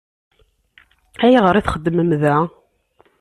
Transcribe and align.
Ayɣer 1.25 1.55
i 1.55 1.61
txeddmem 1.65 2.11
da? 2.21 2.37